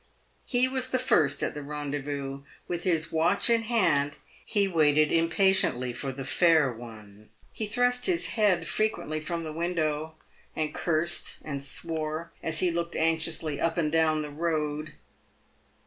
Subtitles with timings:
[0.47, 2.41] He was the first at the rendezvous.
[2.67, 7.29] With his watch in his hand, he waited impatiently for the fair one.
[7.53, 10.15] He thrust his head frequently from the window,
[10.55, 14.93] and cursed and swore as he looked anxiously up and down the road.